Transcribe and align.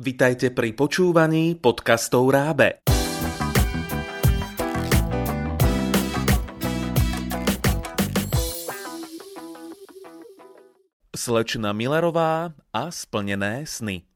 Vitajte 0.00 0.48
pri 0.48 0.72
počúvaní 0.72 1.60
podcastov 1.60 2.32
Rábe. 2.32 2.80
Slečna 11.12 11.76
Millerová 11.76 12.56
a 12.72 12.88
splnené 12.88 13.68
sny. 13.68 14.08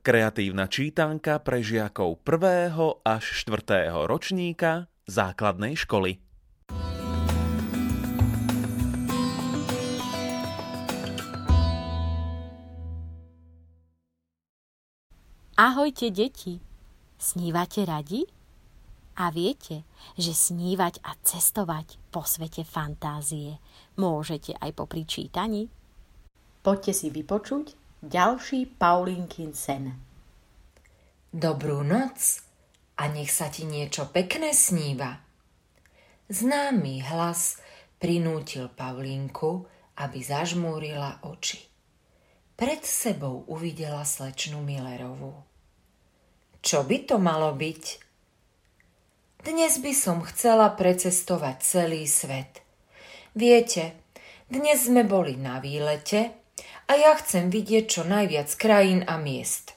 Kreatívna 0.00 0.64
čítanka 0.72 1.36
pre 1.44 1.60
žiakov 1.60 2.24
1. 2.24 3.04
až 3.04 3.24
4. 3.44 3.92
ročníka 4.08 4.88
základnej 5.04 5.76
školy. 5.76 6.29
Ahojte, 15.60 16.08
deti! 16.08 16.56
Snívate 17.20 17.84
radi? 17.84 18.24
A 19.20 19.28
viete, 19.28 19.84
že 20.16 20.32
snívať 20.32 21.04
a 21.04 21.12
cestovať 21.20 22.00
po 22.08 22.24
svete 22.24 22.64
fantázie 22.64 23.60
môžete 24.00 24.56
aj 24.56 24.72
po 24.72 24.88
pričítaní? 24.88 25.68
Poďte 26.64 26.96
si 26.96 27.12
vypočuť 27.12 27.76
ďalší 28.00 28.72
Paulínkin 28.80 29.52
sen. 29.52 30.00
Dobrú 31.28 31.84
noc 31.84 32.40
a 32.96 33.12
nech 33.12 33.28
sa 33.28 33.52
ti 33.52 33.68
niečo 33.68 34.08
pekné 34.08 34.56
sníva. 34.56 35.20
Známy 36.32 37.04
hlas 37.04 37.60
prinútil 38.00 38.72
Paulínku, 38.72 39.68
aby 40.00 40.24
zažmúrila 40.24 41.20
oči. 41.20 41.68
Pred 42.56 42.80
sebou 42.80 43.44
uvidela 43.44 44.08
slečnu 44.08 44.64
Millerovú. 44.64 45.49
Čo 46.60 46.84
by 46.84 47.08
to 47.08 47.16
malo 47.16 47.56
byť? 47.56 47.84
Dnes 49.40 49.80
by 49.80 49.92
som 49.96 50.20
chcela 50.20 50.68
precestovať 50.76 51.56
celý 51.64 52.04
svet. 52.04 52.60
Viete, 53.32 53.96
dnes 54.44 54.84
sme 54.84 55.08
boli 55.08 55.40
na 55.40 55.56
výlete 55.64 56.36
a 56.84 57.00
ja 57.00 57.16
chcem 57.16 57.48
vidieť 57.48 57.84
čo 57.88 58.02
najviac 58.04 58.52
krajín 58.60 59.08
a 59.08 59.16
miest. 59.16 59.72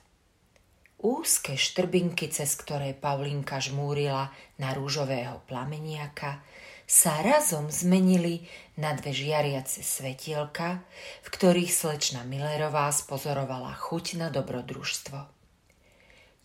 Úzke 1.00 1.56
štrbinky, 1.56 2.28
cez 2.28 2.52
ktoré 2.60 2.92
Paulinka 2.92 3.64
žmúrila 3.64 4.36
na 4.60 4.76
rúžového 4.76 5.40
plameniaka, 5.48 6.44
sa 6.84 7.24
razom 7.24 7.72
zmenili 7.72 8.44
na 8.76 8.92
dve 8.92 9.16
žiariace 9.16 9.80
svetielka, 9.88 10.84
v 11.24 11.28
ktorých 11.32 11.72
slečna 11.72 12.28
Millerová 12.28 12.92
spozorovala 12.92 13.72
chuť 13.72 14.20
na 14.20 14.28
dobrodružstvo. 14.28 15.33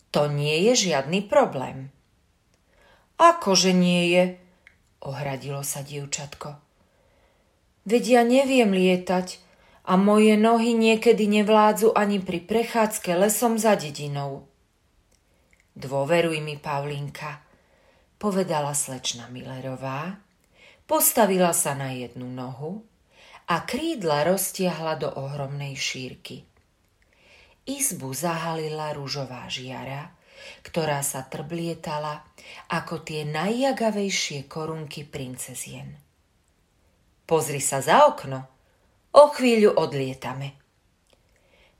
To 0.09 0.25
nie 0.25 0.65
je 0.69 0.89
žiadny 0.89 1.29
problém. 1.29 1.93
Akože 3.19 3.75
nie 3.75 4.09
je, 4.15 4.23
ohradilo 5.05 5.61
sa 5.61 5.85
dievčatko. 5.85 6.55
Veď 7.85 8.03
ja 8.05 8.21
neviem 8.25 8.71
lietať 8.71 9.41
a 9.89 9.97
moje 9.97 10.37
nohy 10.37 10.77
niekedy 10.77 11.25
nevládzu 11.25 11.93
ani 11.97 12.21
pri 12.21 12.45
prechádzke 12.45 13.17
lesom 13.17 13.57
za 13.57 13.73
dedinou. 13.73 14.45
Dôveruj 15.73 16.43
mi, 16.43 16.59
Paulinka, 16.59 17.41
povedala 18.19 18.75
slečna 18.75 19.31
Millerová, 19.31 20.19
postavila 20.85 21.55
sa 21.55 21.73
na 21.73 21.95
jednu 21.95 22.27
nohu 22.27 22.83
a 23.49 23.65
krídla 23.65 24.27
roztiahla 24.29 24.99
do 24.99 25.09
ohromnej 25.09 25.73
šírky. 25.73 26.45
Izbu 27.69 28.09
zahalila 28.17 28.97
rúžová 28.97 29.45
žiara, 29.45 30.09
ktorá 30.65 31.05
sa 31.05 31.21
trblietala 31.21 32.25
ako 32.73 33.05
tie 33.05 33.29
najjagavejšie 33.29 34.49
korunky 34.49 35.05
princezien. 35.05 35.93
Pozri 37.29 37.61
sa 37.61 37.77
za 37.77 38.09
okno, 38.09 38.41
o 39.13 39.23
chvíľu 39.29 39.77
odlietame. 39.77 40.57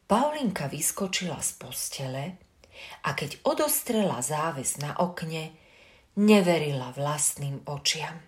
Paulinka 0.05 0.69
vyskočila 0.69 1.41
z 1.41 1.51
postele 1.57 2.23
a 3.01 3.17
keď 3.17 3.41
odostrela 3.49 4.21
záves 4.21 4.77
na 4.77 4.93
okne, 4.93 5.57
neverila 6.21 6.93
vlastným 6.93 7.65
očiam. 7.65 8.21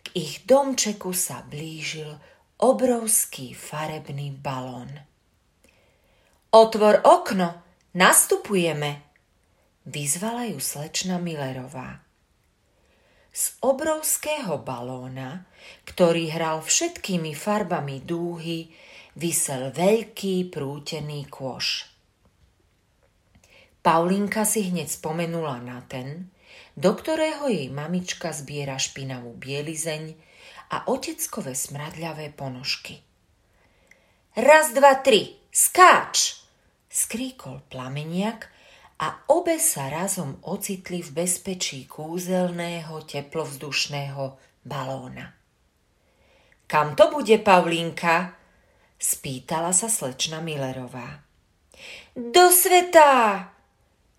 K 0.00 0.06
ich 0.16 0.48
domčeku 0.48 1.12
sa 1.12 1.44
blížil 1.44 2.16
obrovský 2.64 3.52
farebný 3.52 4.32
balón. 4.40 5.11
Otvor 6.52 7.00
okno, 7.08 7.64
nastupujeme, 7.96 9.00
vyzvala 9.88 10.52
ju 10.52 10.60
slečna 10.60 11.16
Millerová. 11.16 12.04
Z 13.32 13.56
obrovského 13.64 14.60
balóna, 14.60 15.48
ktorý 15.88 16.28
hral 16.28 16.60
všetkými 16.60 17.32
farbami 17.32 18.04
dúhy, 18.04 18.68
vysel 19.16 19.72
veľký 19.72 20.52
prútený 20.52 21.24
kôš. 21.32 21.88
Paulinka 23.80 24.44
si 24.44 24.68
hneď 24.68 24.92
spomenula 24.92 25.56
na 25.64 25.80
ten, 25.88 26.28
do 26.76 26.92
ktorého 26.92 27.48
jej 27.48 27.72
mamička 27.72 28.28
zbiera 28.36 28.76
špinavú 28.76 29.32
bielizeň 29.40 30.12
a 30.68 30.84
oteckové 30.84 31.56
smradľavé 31.56 32.36
ponožky. 32.36 33.00
Raz, 34.36 34.76
dva, 34.76 35.00
tri, 35.00 35.40
skáč! 35.48 36.41
Skríkol 36.92 37.64
plameniak 37.72 38.52
a 39.00 39.24
obe 39.32 39.56
sa 39.56 39.88
razom 39.88 40.36
ocitli 40.44 41.00
v 41.00 41.24
bezpečí 41.24 41.88
kúzelného 41.88 43.00
teplovzdušného 43.08 44.24
balóna. 44.62 45.32
Kam 46.68 46.92
to 46.92 47.08
bude, 47.08 47.40
Pavlínka? 47.40 48.36
spýtala 49.00 49.74
sa 49.74 49.90
slečna 49.90 50.38
Millerová. 50.44 51.24
Do 52.14 52.52
sveta! 52.52 53.50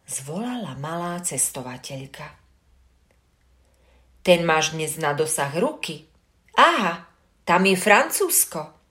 zvolala 0.04 0.76
malá 0.76 1.24
cestovateľka. 1.24 2.28
Ten 4.24 4.44
máš 4.44 4.76
dnes 4.76 5.00
na 5.00 5.16
dosah 5.16 5.52
ruky. 5.56 6.08
Aha, 6.60 7.08
tam 7.48 7.64
je 7.64 7.76
Francúzsko. 7.80 8.83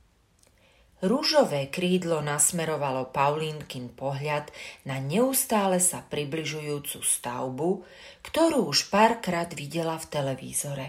Rúžové 1.02 1.66
krídlo 1.66 2.22
nasmerovalo 2.22 3.10
Paulínkin 3.10 3.90
pohľad 3.90 4.54
na 4.86 5.02
neustále 5.02 5.82
sa 5.82 5.98
približujúcu 5.98 7.02
stavbu, 7.02 7.82
ktorú 8.22 8.70
už 8.70 8.86
párkrát 8.86 9.50
videla 9.50 9.98
v 9.98 10.06
televízore. 10.06 10.86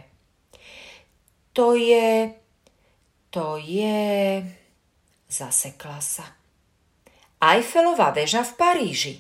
To 1.58 1.74
je... 1.74 2.30
to 3.34 3.58
je... 3.58 4.46
zasekla 5.34 5.98
sa. 5.98 6.30
Eiffelová 7.42 8.14
väža 8.14 8.46
v 8.46 8.54
Paríži, 8.54 9.16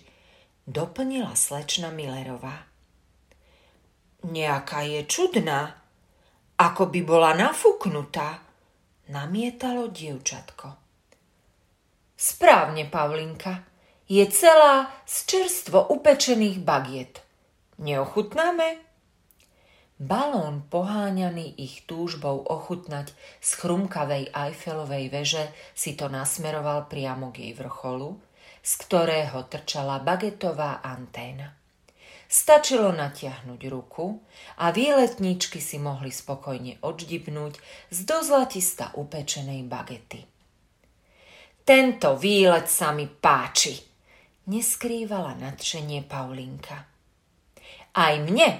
doplnila 0.69 1.33
slečna 1.33 1.89
Millerová. 1.89 2.69
Nejaká 4.29 4.85
je 4.85 5.09
čudná, 5.09 5.73
ako 6.61 6.85
by 6.93 7.01
bola 7.01 7.33
nafúknutá, 7.33 8.45
namietalo 9.09 9.89
dievčatko. 9.89 10.82
Správne, 12.23 12.87
Pavlinka. 12.87 13.67
Je 14.07 14.23
celá 14.31 14.87
z 15.03 15.27
čerstvo 15.27 15.91
upečených 15.91 16.63
bagiet. 16.63 17.19
Neochutnáme? 17.83 18.79
Balón 19.99 20.63
poháňaný 20.71 21.51
ich 21.59 21.83
túžbou 21.83 22.47
ochutnať 22.47 23.11
z 23.43 23.49
chrumkavej 23.59 24.31
Eiffelovej 24.31 25.11
veže 25.11 25.51
si 25.75 25.99
to 25.99 26.07
nasmeroval 26.07 26.87
priamo 26.87 27.35
k 27.35 27.43
jej 27.43 27.53
vrcholu, 27.59 28.15
z 28.63 28.71
ktorého 28.87 29.43
trčala 29.51 29.99
bagetová 29.99 30.79
anténa. 30.79 31.51
Stačilo 32.31 32.95
natiahnuť 32.95 33.61
ruku 33.67 34.23
a 34.63 34.71
výletníčky 34.71 35.59
si 35.59 35.75
mohli 35.75 36.07
spokojne 36.07 36.79
odždibnúť 36.87 37.59
z 37.91 37.99
dozlatista 38.07 38.95
upečenej 38.95 39.67
bagety. 39.67 40.32
Tento 41.63 42.19
výlet 42.19 42.67
sa 42.67 42.91
mi 42.91 43.07
páči, 43.07 43.79
neskrývala 44.51 45.39
nadšenie 45.39 46.03
Paulinka. 46.03 46.75
Aj 47.95 48.19
mne. 48.19 48.59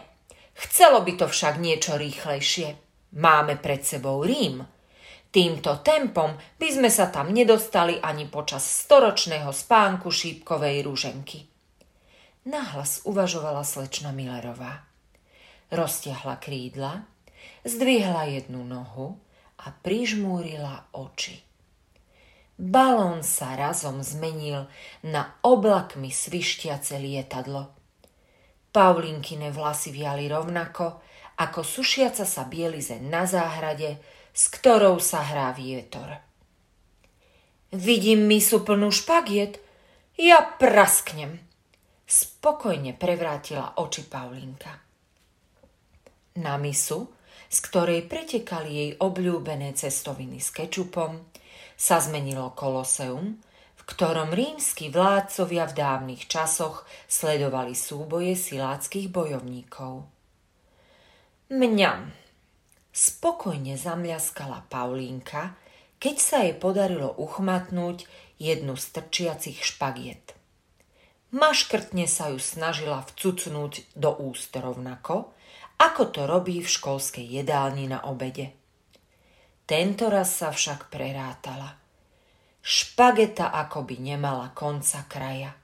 Chcelo 0.56 1.04
by 1.04 1.20
to 1.20 1.28
však 1.28 1.60
niečo 1.60 2.00
rýchlejšie. 2.00 2.80
Máme 3.20 3.60
pred 3.60 3.84
sebou 3.84 4.24
Rím. 4.24 4.64
Týmto 5.36 5.84
tempom 5.84 6.40
by 6.56 6.68
sme 6.72 6.88
sa 6.88 7.12
tam 7.12 7.36
nedostali 7.36 8.00
ani 8.00 8.24
počas 8.32 8.64
storočného 8.64 9.52
spánku 9.52 10.08
šípkovej 10.08 10.88
rúženky. 10.88 11.44
Nahlas 12.48 13.04
uvažovala 13.04 13.68
slečna 13.68 14.16
Millerová. 14.16 14.88
Roztiahla 15.76 16.40
krídla, 16.40 17.04
zdvihla 17.68 18.32
jednu 18.32 18.64
nohu 18.64 19.20
a 19.60 19.76
prižmúrila 19.76 20.88
oči. 20.96 21.43
Balón 22.64 23.28
sa 23.28 23.60
razom 23.60 24.00
zmenil 24.00 24.72
na 25.04 25.36
oblakmi 25.44 26.08
svištiace 26.08 26.96
lietadlo. 26.96 27.76
Paulinkine 28.72 29.52
vlasy 29.52 29.92
viali 29.92 30.32
rovnako, 30.32 31.04
ako 31.44 31.60
sušiaca 31.62 32.24
sa 32.24 32.48
bielizeň 32.48 33.02
na 33.04 33.28
záhrade, 33.28 34.00
s 34.34 34.50
ktorou 34.50 34.98
sa 34.98 35.22
hrá 35.22 35.52
vietor. 35.52 36.24
Vidím 37.74 38.26
misu 38.30 38.64
plnú 38.64 38.90
špagiet, 38.90 39.60
ja 40.18 40.42
prasknem. 40.42 41.42
Spokojne 42.06 42.94
prevrátila 42.94 43.82
oči 43.82 44.06
Paulinka. 44.06 44.78
Na 46.38 46.58
misu, 46.58 47.10
z 47.50 47.58
ktorej 47.66 48.06
pretekali 48.10 48.70
jej 48.74 48.92
obľúbené 48.98 49.74
cestoviny 49.78 50.42
s 50.42 50.50
kečupom, 50.50 51.30
sa 51.84 52.00
zmenilo 52.00 52.56
koloseum, 52.56 53.44
v 53.76 53.82
ktorom 53.84 54.32
rímsky 54.32 54.88
vládcovia 54.88 55.68
v 55.68 55.74
dávnych 55.76 56.32
časoch 56.32 56.88
sledovali 57.12 57.76
súboje 57.76 58.40
siláckých 58.40 59.12
bojovníkov. 59.12 60.08
Mňam. 61.52 62.16
Spokojne 62.94 63.76
zamľaskala 63.76 64.72
Paulínka, 64.72 65.60
keď 66.00 66.16
sa 66.16 66.38
jej 66.48 66.56
podarilo 66.56 67.12
uchmatnúť 67.20 68.08
jednu 68.40 68.80
z 68.80 68.86
trčiacich 68.96 69.60
špagiet. 69.60 70.40
Maškrtne 71.36 72.08
sa 72.08 72.32
ju 72.32 72.40
snažila 72.40 73.04
vcucnúť 73.04 73.92
do 73.98 74.14
úst 74.24 74.56
rovnako, 74.56 75.36
ako 75.82 76.04
to 76.14 76.30
robí 76.30 76.62
v 76.62 76.70
školskej 76.70 77.26
jedálni 77.28 77.90
na 77.90 78.06
obede. 78.08 78.63
Tento 79.64 80.12
raz 80.12 80.44
sa 80.44 80.52
však 80.52 80.92
prerátala. 80.92 81.80
Špageta 82.60 83.52
akoby 83.56 83.96
nemala 84.00 84.52
konca 84.52 85.08
kraja. 85.08 85.56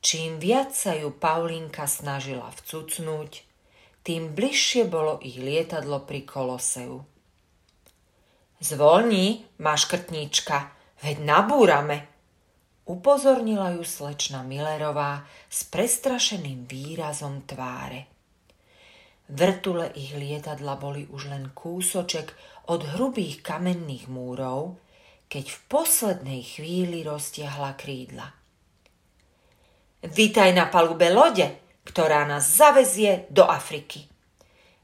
Čím 0.00 0.40
viac 0.40 0.72
sa 0.72 0.96
ju 0.96 1.12
Paulinka 1.12 1.84
snažila 1.84 2.48
vcucnúť, 2.48 3.44
tým 4.02 4.34
bližšie 4.34 4.88
bolo 4.88 5.22
ich 5.22 5.38
lietadlo 5.38 6.02
pri 6.02 6.26
Koloseu. 6.26 7.04
Zvolni, 8.58 9.46
maškrtníčka, 9.62 10.74
veď 11.06 11.16
nabúrame, 11.22 12.08
upozornila 12.88 13.76
ju 13.78 13.84
slečna 13.86 14.42
Millerová 14.42 15.22
s 15.52 15.68
prestrašeným 15.68 16.66
výrazom 16.66 17.46
tváre. 17.46 18.10
Vrtule 19.30 19.94
ich 19.94 20.12
lietadla 20.18 20.76
boli 20.76 21.06
už 21.06 21.30
len 21.30 21.54
kúsoček 21.54 22.34
od 22.68 22.82
hrubých 22.94 23.42
kamenných 23.42 24.06
múrov, 24.06 24.78
keď 25.26 25.48
v 25.48 25.58
poslednej 25.66 26.42
chvíli 26.44 27.02
roztiahla 27.02 27.74
krídla. 27.74 28.28
Vítaj 30.02 30.50
na 30.52 30.66
palube 30.68 31.08
lode, 31.08 31.46
ktorá 31.86 32.26
nás 32.26 32.58
zavezie 32.58 33.26
do 33.30 33.46
Afriky. 33.46 34.06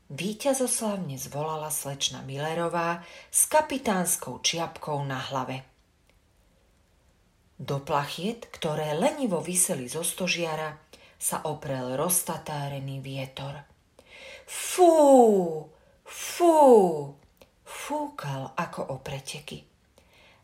Výťazoslavne 0.08 1.20
zvolala 1.20 1.68
slečna 1.68 2.24
Millerová 2.24 3.04
s 3.28 3.44
kapitánskou 3.44 4.40
čiapkou 4.40 5.04
na 5.04 5.20
hlave. 5.28 5.68
Do 7.58 7.82
plachiet, 7.82 8.48
ktoré 8.54 8.96
lenivo 8.96 9.42
vyseli 9.42 9.90
zo 9.90 10.00
stožiara, 10.00 10.80
sa 11.18 11.42
oprel 11.50 11.98
roztatárený 11.98 13.02
vietor. 13.02 13.66
Fú, 14.46 15.66
fú, 16.06 16.54
fúkal 17.88 18.52
ako 18.52 18.92
o 18.92 18.96
preteky. 19.00 19.64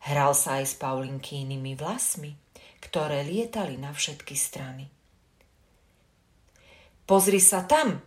Hral 0.08 0.32
sa 0.32 0.64
aj 0.64 0.64
s 0.64 0.74
Paulinkínnymi 0.80 1.76
vlasmi, 1.76 2.32
ktoré 2.80 3.20
lietali 3.20 3.76
na 3.76 3.92
všetky 3.92 4.32
strany. 4.32 4.88
Pozri 7.04 7.36
sa 7.44 7.68
tam, 7.68 8.00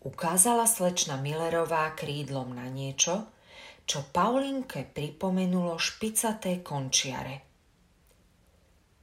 ukázala 0.00 0.64
slečna 0.64 1.20
Millerová 1.20 1.92
krídlom 1.92 2.56
na 2.56 2.72
niečo, 2.72 3.28
čo 3.84 4.08
Paulinke 4.08 4.88
pripomenulo 4.88 5.76
špicaté 5.76 6.64
končiare. 6.64 7.44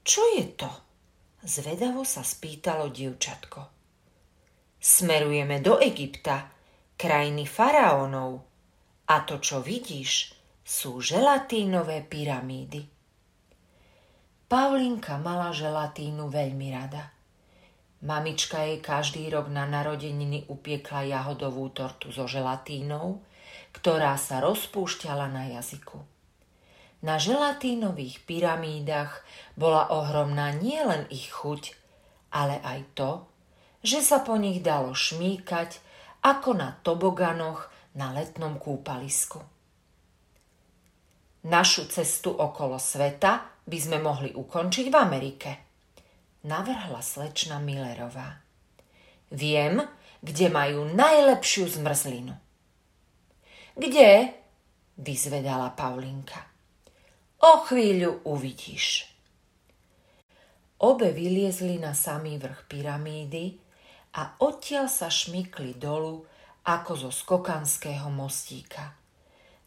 Čo 0.02 0.34
je 0.34 0.46
to? 0.58 0.72
Zvedavo 1.46 2.02
sa 2.02 2.26
spýtalo 2.26 2.90
dievčatko. 2.90 3.62
Smerujeme 4.82 5.62
do 5.62 5.78
Egypta, 5.78 6.50
krajiny 6.98 7.46
faraónov, 7.46 8.49
a 9.10 9.26
to, 9.26 9.42
čo 9.42 9.66
vidíš, 9.66 10.38
sú 10.62 11.02
želatínové 11.02 12.06
pyramídy. 12.06 12.86
Paulinka 14.46 15.18
mala 15.18 15.50
želatínu 15.50 16.30
veľmi 16.30 16.68
rada. 16.70 17.10
Mamička 18.06 18.64
jej 18.64 18.80
každý 18.80 19.28
rok 19.34 19.50
na 19.50 19.66
narodeniny 19.66 20.46
upiekla 20.48 21.10
jahodovú 21.10 21.74
tortu 21.74 22.14
so 22.14 22.30
želatínou, 22.30 23.20
ktorá 23.74 24.14
sa 24.16 24.40
rozpúšťala 24.46 25.26
na 25.30 25.58
jazyku. 25.58 26.00
Na 27.02 27.18
želatínových 27.18 28.24
pyramídach 28.30 29.26
bola 29.58 29.90
ohromná 29.90 30.54
nielen 30.54 31.10
ich 31.10 31.34
chuť, 31.34 31.74
ale 32.30 32.62
aj 32.62 32.80
to, 32.94 33.12
že 33.82 34.06
sa 34.06 34.22
po 34.22 34.38
nich 34.38 34.62
dalo 34.62 34.94
šmíkať 34.94 35.82
ako 36.22 36.56
na 36.56 36.76
toboganoch 36.84 37.72
na 37.96 38.14
letnom 38.14 38.60
kúpalisku. 38.62 39.42
Našu 41.48 41.88
cestu 41.88 42.36
okolo 42.36 42.76
sveta 42.76 43.64
by 43.64 43.78
sme 43.80 43.98
mohli 44.04 44.36
ukončiť 44.36 44.86
v 44.92 44.96
Amerike, 44.96 45.52
navrhla 46.44 47.00
slečna 47.00 47.64
Millerová. 47.64 48.44
Viem, 49.32 49.82
kde 50.20 50.48
majú 50.52 50.90
najlepšiu 50.92 51.80
zmrzlinu. 51.80 52.36
Kde? 53.80 54.36
vyzvedala 55.00 55.72
Paulinka. 55.72 56.44
O 57.40 57.64
chvíľu 57.64 58.20
uvidíš. 58.28 59.08
Obe 60.84 61.16
vyliezli 61.16 61.80
na 61.80 61.96
samý 61.96 62.36
vrch 62.36 62.68
pyramídy 62.68 63.56
a 64.20 64.36
odtiaľ 64.44 64.92
sa 64.92 65.08
šmykli 65.08 65.80
dolu 65.80 66.28
ako 66.70 67.10
zo 67.10 67.10
skokanského 67.10 68.14
mostíka. 68.14 68.94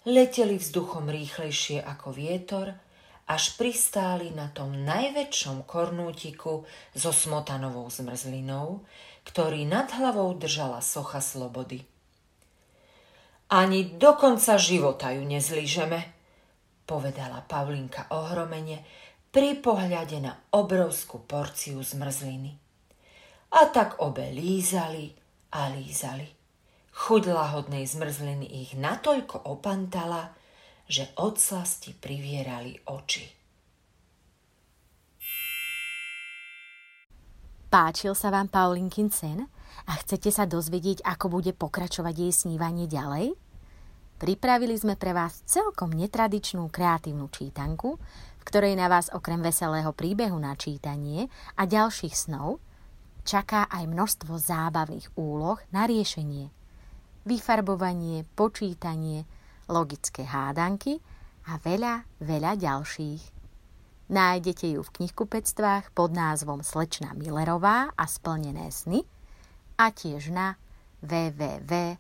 Leteli 0.07 0.55
vzduchom 0.55 1.11
rýchlejšie 1.11 1.83
ako 1.83 2.15
vietor, 2.15 2.79
až 3.27 3.59
pristáli 3.59 4.31
na 4.31 4.51
tom 4.55 4.71
najväčšom 4.87 5.67
kornútiku 5.67 6.63
so 6.95 7.11
smotanovou 7.11 7.91
zmrzlinou, 7.91 8.87
ktorý 9.27 9.67
nad 9.67 9.91
hlavou 9.91 10.35
držala 10.39 10.79
socha 10.79 11.19
slobody. 11.19 11.83
Ani 13.51 13.99
do 13.99 14.15
konca 14.15 14.59
života 14.59 15.11
ju 15.11 15.27
nezlížeme, 15.27 15.99
povedala 16.87 17.43
Pavlinka 17.43 18.11
ohromene 18.15 18.83
pri 19.31 19.59
pohľade 19.59 20.19
na 20.23 20.35
obrovskú 20.55 21.23
porciu 21.27 21.83
zmrzliny. 21.83 22.53
A 23.59 23.71
tak 23.71 24.03
obe 24.03 24.31
lízali 24.35 25.15
a 25.53 25.69
lízali. 25.69 26.42
Chuť 26.93 27.33
lahodnej 27.33 27.89
zmrzliny 27.89 28.45
ich 28.45 28.77
natoľko 28.77 29.49
opantala, 29.49 30.37
že 30.85 31.09
od 31.17 31.41
slasti 31.41 31.97
privierali 31.97 32.77
oči. 32.85 33.25
Páčil 37.73 38.13
sa 38.13 38.29
vám 38.29 38.53
Paulinkin 38.53 39.09
sen 39.09 39.49
a 39.89 39.93
chcete 40.05 40.29
sa 40.29 40.45
dozvedieť, 40.45 41.01
ako 41.01 41.41
bude 41.41 41.57
pokračovať 41.57 42.15
jej 42.29 42.33
snívanie 42.37 42.85
ďalej? 42.85 43.33
Pripravili 44.21 44.77
sme 44.77 45.01
pre 45.01 45.17
vás 45.17 45.41
celkom 45.49 45.97
netradičnú 45.97 46.69
kreatívnu 46.69 47.33
čítanku, 47.33 47.97
v 48.37 48.43
ktorej 48.45 48.77
na 48.77 48.93
vás 48.93 49.09
okrem 49.09 49.41
veselého 49.41 49.97
príbehu 49.97 50.37
na 50.37 50.53
čítanie 50.61 51.33
a 51.57 51.65
ďalších 51.65 52.13
snov 52.13 52.61
čaká 53.25 53.65
aj 53.73 53.89
množstvo 53.89 54.37
zábavných 54.37 55.17
úloh 55.17 55.57
na 55.73 55.89
riešenie– 55.89 56.53
vyfarbovanie, 57.23 58.27
počítanie, 58.35 59.25
logické 59.71 60.27
hádanky 60.27 60.99
a 61.47 61.59
veľa, 61.59 62.07
veľa 62.23 62.53
ďalších. 62.59 63.23
Nájdete 64.13 64.67
ju 64.77 64.85
v 64.85 64.95
knihkupectvách 65.01 65.95
pod 65.97 66.13
názvom 66.13 66.61
Slečna 66.61 67.17
Millerová 67.17 67.95
a 67.97 68.05
splnené 68.05 68.69
sny 68.69 69.01
a 69.81 69.89
tiež 69.89 70.29
na 70.35 70.61
www.rab.sk. 71.01 71.99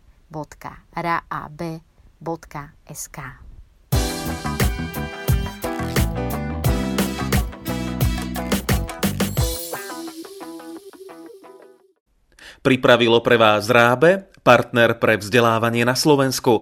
Pripravilo 12.62 13.18
pre 13.26 13.34
vás 13.34 13.66
Rábe, 13.66 14.31
partner 14.44 15.00
pre 15.00 15.16
vzdelávanie 15.16 15.88
na 15.88 15.96
Slovensku. 15.96 16.60